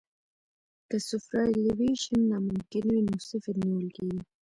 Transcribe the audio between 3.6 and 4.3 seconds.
نیول کیږي